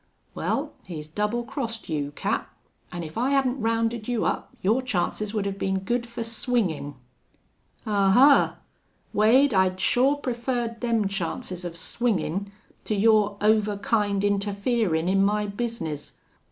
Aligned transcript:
"Well, 0.33 0.73
he's 0.83 1.05
double 1.07 1.43
crossed 1.43 1.87
you, 1.87 2.11
Cap. 2.15 2.51
An' 2.91 3.03
if 3.03 3.19
I 3.19 3.29
hadn't 3.29 3.61
rounded 3.61 4.07
you 4.07 4.25
up 4.25 4.51
your 4.63 4.81
chances 4.81 5.31
would 5.31 5.45
have 5.45 5.59
been 5.59 5.77
good 5.81 6.07
for 6.07 6.23
swingin'." 6.23 6.95
"Ahuh! 7.85 8.55
Wade, 9.13 9.53
I'd 9.53 9.79
sure 9.79 10.15
preferred 10.15 10.81
them 10.81 11.07
chances 11.07 11.63
of 11.63 11.77
swingin' 11.77 12.51
to 12.85 12.95
your 12.95 13.37
over 13.41 13.77
kind 13.77 14.23
interferin' 14.23 15.07
in 15.07 15.23
my 15.23 15.45
bizness. 15.45 16.13